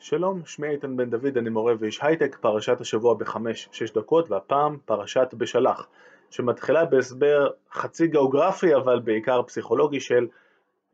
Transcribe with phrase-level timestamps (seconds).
[0.00, 5.34] שלום, שמי איתן בן דוד, אני מורה ואיש הייטק, פרשת השבוע בחמש-שש דקות, והפעם פרשת
[5.38, 5.88] בשלח,
[6.30, 10.26] שמתחילה בהסבר חצי גיאוגרפי אבל בעיקר פסיכולוגי של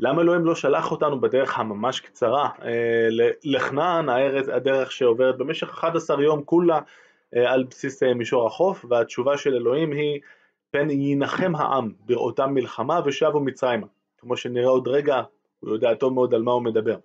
[0.00, 3.08] למה אלוהים לא שלח אותנו בדרך הממש קצרה אה,
[3.44, 4.08] לכנען,
[4.52, 6.80] הדרך שעוברת במשך 11 יום כולה
[7.36, 10.20] אה, על בסיס אה, מישור החוף, והתשובה של אלוהים היא
[10.70, 13.86] פן ינחם העם בראותם מלחמה ושבו מצרימה.
[14.18, 15.22] כמו שנראה עוד רגע,
[15.60, 16.96] הוא יודע טוב מאוד על מה הוא מדבר.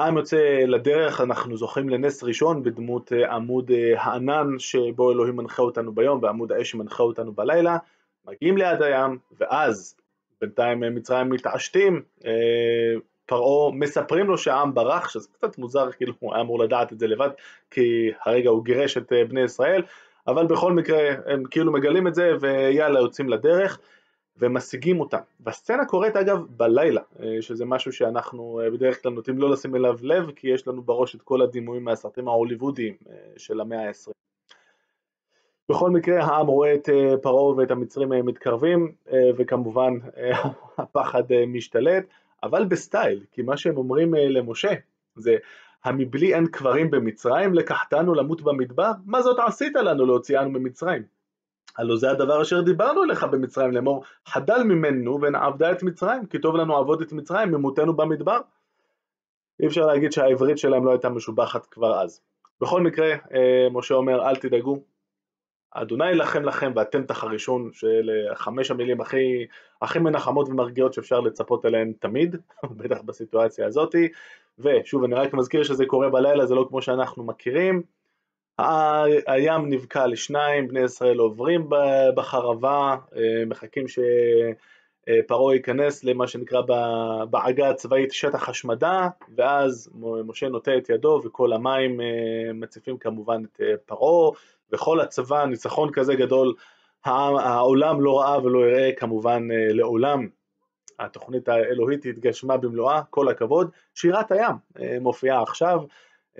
[0.00, 5.62] העם יוצא לדרך, אנחנו זוכים לנס ראשון בדמות אה, עמוד אה, הענן שבו אלוהים מנחה
[5.62, 7.78] אותנו ביום ועמוד האש שמנחה אותנו בלילה,
[8.28, 9.96] מגיעים ליד הים ואז
[10.40, 12.02] בינתיים אה, מצרים מתעשתים,
[13.26, 17.06] פרעה מספרים לו שהעם ברח, שזה קצת מוזר, כאילו הוא היה אמור לדעת את זה
[17.06, 17.30] לבד,
[17.70, 19.82] כי הרגע הוא גירש את בני ישראל,
[20.26, 23.78] אבל בכל מקרה הם כאילו מגלים את זה ויאללה יוצאים לדרך.
[24.36, 25.18] ומשיגים אותם.
[25.40, 29.98] והסצנה קורית אגב בלילה, אה, שזה משהו שאנחנו אה, בדרך כלל נוטים לא לשים אליו
[30.02, 34.12] לב, כי יש לנו בראש את כל הדימויים מהסרטים ההוליוודיים אה, של המאה ה-20.
[35.68, 36.88] בכל מקרה העם רואה את
[37.22, 38.92] פרעה ואת המצרים מתקרבים,
[39.36, 39.92] וכמובן
[40.78, 42.04] הפחד משתלט,
[42.42, 44.70] אבל בסטייל, כי מה שהם אומרים למשה
[45.16, 45.36] זה
[45.84, 48.90] המבלי אין קברים במצרים לקחתנו למות במדבר?
[49.06, 51.02] מה זאת עשית לנו להוציאנו ממצרים?
[51.78, 56.56] הלא זה הדבר אשר דיברנו אליך במצרים לאמור חדל ממנו ונעבדה את מצרים כי טוב
[56.56, 58.38] לנו עבוד את מצרים ממותנו במדבר.
[59.62, 62.20] אי אפשר להגיד שהעברית שלהם לא הייתה משובחת כבר אז.
[62.60, 64.80] בכל מקרה אה, משה אומר אל תדאגו
[65.70, 69.46] אדוני ילחם לכם ואתם תחרישון של חמש המילים הכי,
[69.82, 72.36] הכי מנחמות ומרגיעות שאפשר לצפות אליהן תמיד,
[72.76, 74.08] בטח בסיטואציה הזאתי.
[74.58, 77.82] ושוב אני רק מזכיר שזה קורה בלילה זה לא כמו שאנחנו מכירים
[79.26, 81.68] הים נבקע לשניים, בני ישראל עוברים
[82.14, 86.60] בחרבה, אה, מחכים שפרעה ייכנס למה שנקרא
[87.30, 89.90] בעגה הצבאית שטח השמדה, ואז
[90.26, 94.30] משה נוטה את ידו וכל המים אה, מציפים כמובן את אה, פרעה,
[94.72, 96.54] וכל הצבא, ניצחון כזה גדול,
[97.04, 100.28] העולם לא ראה ולא יראה כמובן לעולם.
[100.98, 103.70] התוכנית האלוהית התגשמה במלואה, כל הכבוד.
[103.94, 104.54] שירת הים
[105.00, 105.80] מופיעה עכשיו.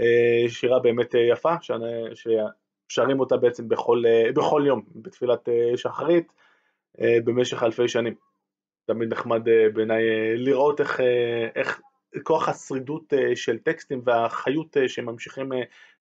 [0.00, 1.54] אה, שירה באמת אה, יפה,
[2.88, 6.32] ששרים אותה בעצם בכל, אה, בכל יום בתפילת שחרית
[7.24, 8.14] במשך אלפי שנים.
[8.86, 9.42] תמיד נחמד
[9.74, 10.02] בעיניי
[10.36, 11.00] לראות איך,
[11.54, 11.80] איך
[12.22, 15.52] כוח השרידות של טקסטים והחיות שממשיכים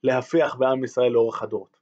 [0.03, 1.78] להפיח בעם ישראל לאורך הדורות.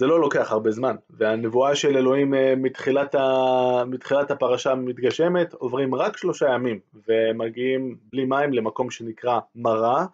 [0.00, 3.84] זה לא לוקח הרבה זמן, והנבואה של אלוהים אה, מתחילת, ה...
[3.86, 6.78] מתחילת הפרשה מתגשמת, עוברים רק שלושה ימים,
[7.08, 10.06] ומגיעים בלי מים למקום שנקרא מרה,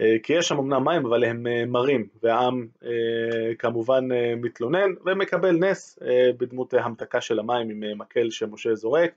[0.00, 2.66] אה, כי יש שם אמנם מים, אבל הם אה, מרים, והעם
[3.58, 4.04] כמובן
[4.36, 5.98] מתלונן, ומקבל נס
[6.38, 9.10] בדמות המתקה של המים עם מקל שמשה זורק.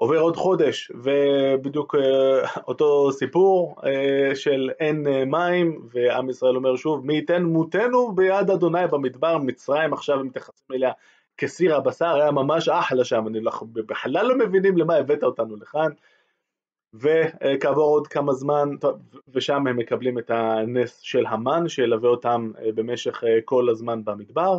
[0.00, 6.76] עובר עוד חודש ובדיוק אה, אותו סיפור אה, של אין אה, מים ועם ישראל אומר
[6.76, 10.92] שוב מי ייתן מותנו ביד אדוני במדבר מצרים עכשיו הם מתייחסים אליה
[11.36, 13.40] כסיר הבשר היה ממש אחלה שם אני
[13.74, 15.90] בכלל לא מבינים למה הבאת אותנו לכאן.
[16.94, 18.68] וכעבור עוד כמה זמן
[19.28, 24.58] ושם הם מקבלים את הנס של המן שילווה אותם במשך כל הזמן במדבר.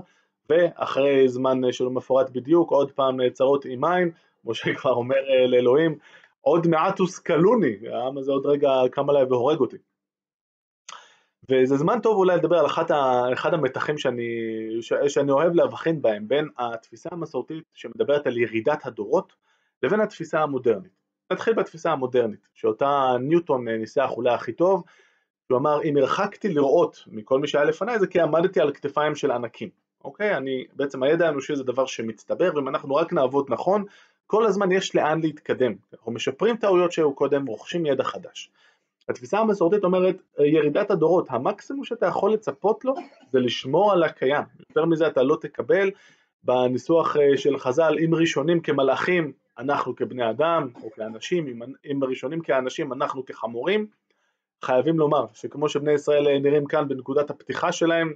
[0.50, 4.12] ואחרי זמן שלא מפורט בדיוק עוד פעם צרות עם מים
[4.46, 5.98] משה כבר אומר אה, לאלוהים,
[6.42, 9.78] עוד מעט הושכלוני, העם הזה עוד רגע קם עליי והורג אותי.
[11.50, 14.30] וזה זמן טוב אולי לדבר על אחת ה, אחד המתחים שאני,
[14.82, 19.34] ש, שאני אוהב להבחין בהם, בין התפיסה המסורתית שמדברת על ירידת הדורות,
[19.84, 21.02] לבין התפיסה המודרנית.
[21.32, 24.84] נתחיל בתפיסה המודרנית, שאותה ניוטון אה, ניסח אולי הכי טוב,
[25.52, 29.32] הוא אמר, אם הרחקתי לראות מכל מי שהיה לפניי זה כי עמדתי על כתפיים של
[29.32, 29.70] ענקים.
[30.04, 30.38] אוקיי?
[30.38, 33.86] אני, בעצם הידע האנושי זה דבר שמצטבר, ואם אנחנו רק נעבוד נכון,
[34.32, 38.52] כל הזמן יש לאן להתקדם, אנחנו משפרים טעויות שהיו קודם, רוכשים ידע חדש.
[39.10, 42.94] התפיסה המסורתית אומרת ירידת הדורות, המקסימום שאתה יכול לצפות לו
[43.32, 45.92] זה לשמור על הקיים, יותר מזה אתה לא תקבל
[46.44, 51.62] בניסוח אה, של חז"ל אם ראשונים כמלאכים אנחנו כבני אדם או כאנשים,
[51.92, 53.88] אם, ראשונים כאנשים אנחנו כחמורים,
[54.64, 58.14] חייבים לומר שכמו שבני ישראל אה, נראים כאן בנקודת הפתיחה שלהם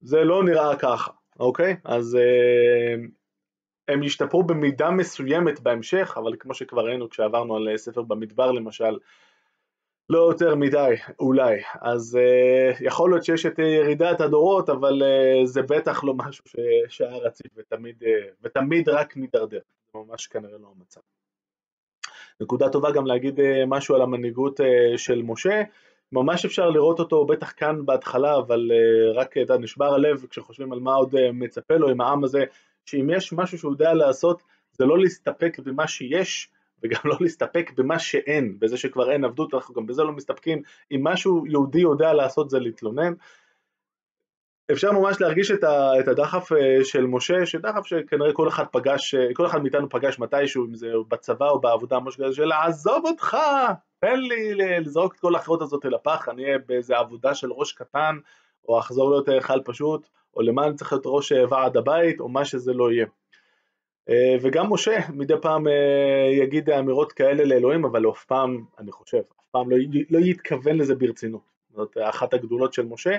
[0.00, 1.76] זה לא נראה ככה, אוקיי?
[1.84, 3.06] אז אה,
[3.88, 8.98] הם ישתפרו במידה מסוימת בהמשך, אבל כמו שכבר ראינו כשעברנו על ספר במדבר למשל,
[10.10, 11.62] לא יותר מדי, אולי.
[11.80, 16.44] אז uh, יכול להיות שיש את ירידת הדורות, אבל uh, זה בטח לא משהו
[16.88, 18.06] שהיה רציף ותמיד, uh,
[18.42, 19.60] ותמיד רק מידרדר.
[19.92, 21.00] זה ממש כנראה לא המצב.
[22.40, 24.64] נקודה טובה גם להגיד uh, משהו על המנהיגות uh,
[24.96, 25.62] של משה.
[26.12, 30.80] ממש אפשר לראות אותו בטח כאן בהתחלה, אבל uh, רק אתה נשבר הלב כשחושבים על
[30.80, 32.44] מה עוד uh, מצפה לו עם העם הזה
[32.86, 34.42] שאם יש משהו שהוא יודע לעשות
[34.72, 36.50] זה לא להסתפק במה שיש
[36.82, 40.62] וגם לא להסתפק במה שאין, בזה שכבר אין עבדות, אנחנו גם בזה לא מסתפקים,
[40.92, 43.12] אם משהו יהודי יודע לעשות זה להתלונן.
[44.72, 49.46] אפשר ממש להרגיש את, הדחף אה, של משה, שדחף שכנראה כל אחד פגש, אה, כל
[49.46, 53.36] אחד מאיתנו פגש מתישהו, אם זה בצבא או בעבודה, משהו כזה, של עזוב אותך,
[54.00, 57.72] תן לי לזרוק את כל האחרות הזאת אל הפח, אני אהיה באיזה עבודה של ראש
[57.72, 58.16] קטן,
[58.68, 62.44] או אחזור להיות חייל פשוט, או למה אני צריך להיות ראש ועד הבית, או מה
[62.44, 63.06] שזה לא יהיה.
[64.08, 69.18] אה, וגם משה מדי פעם אה, יגיד אמירות כאלה לאלוהים, אבל אף פעם, אני חושב,
[69.18, 69.76] אף פעם לא,
[70.10, 71.40] לא יתכוון לזה ברצינות.
[71.74, 73.16] זאת אחת הגדולות של משה,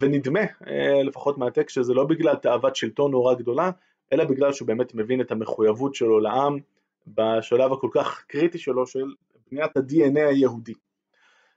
[0.00, 3.70] ונדמה, אה, לפחות מהטקסט, שזה לא בגלל תאוות שלטון נורא גדולה,
[4.12, 6.58] אלא בגלל שהוא באמת מבין את המחויבות שלו לעם
[7.06, 9.04] בשלב הכל כך קריטי שלו של
[9.50, 10.74] בניית ה-DNA היהודי.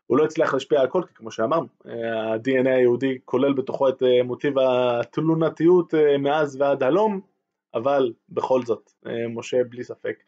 [0.08, 4.54] הוא לא הצליח להשפיע על הכל, כי כמו שאמרנו, ה-DNA היהודי כולל בתוכו את מוטיב
[4.60, 7.22] התלונתיות מאז ועד הלום,
[7.74, 10.24] אבל בכל זאת, אה, משה בלי ספק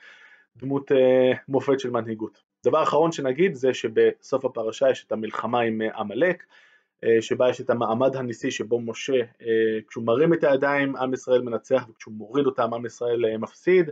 [0.57, 2.41] דמות אה, מופת של מנהיגות.
[2.65, 6.43] דבר אחרון שנגיד זה שבסוף הפרשה יש את המלחמה עם אה, עמלק,
[7.21, 9.21] שבה יש את המעמד הניסי שבו משה,
[9.87, 13.89] כשהוא מרים את הידיים עם ישראל מנצח וכשהוא מוריד אותם עם ישראל מפסיד.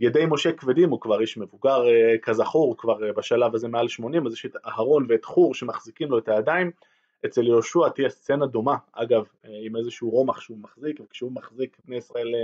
[0.00, 1.82] ידי משה כבדים, הוא כבר איש מבוגר
[2.22, 6.18] כזכור, הוא כבר בשלב הזה מעל 80, אז יש את אהרון ואת חור שמחזיקים לו
[6.18, 6.70] את הידיים.
[7.26, 12.34] אצל יהושע תהיה סצנה דומה, אגב, עם איזשהו רומח שהוא מחזיק, וכשהוא מחזיק בני ישראל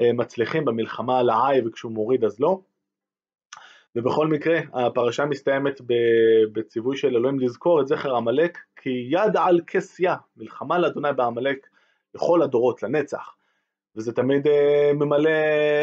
[0.00, 2.60] אה, מצליחים במלחמה על העי וכשהוא מוריד אז לא.
[3.96, 5.80] ובכל מקרה הפרשה מסתיימת
[6.52, 11.66] בציווי של אלוהים לזכור את זכר עמלק כי יד על כסיה, מלחמה לאדוני בעמלק
[12.14, 13.34] לכל הדורות, לנצח.
[13.96, 15.30] וזה תמיד אה, ממלא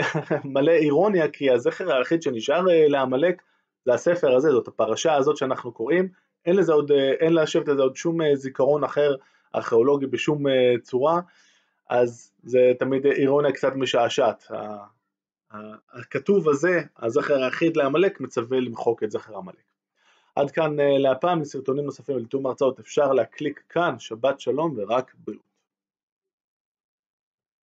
[0.54, 3.42] מלא אירוניה כי הזכר היחיד שנשאר אה, לעמלק
[3.86, 6.10] זה הספר הזה, זאת הפרשה הזאת שאנחנו קוראים,
[6.46, 9.16] אין לזה עוד, אין לשבת לזה עוד שום זיכרון אחר
[9.56, 10.44] ארכיאולוגי בשום
[10.82, 11.22] צורה,
[11.90, 14.52] אז זה תמיד אירוניה קצת משעשעת.
[15.94, 19.64] הכתוב הזה, הזכר היחיד לעמלק, מצווה למחוק את זכר עמלק.
[20.36, 25.51] עד כאן אה, להפעם, לסרטונים נוספים ולתיאום הרצאות אפשר להקליק כאן, שבת שלום ורק בריאות.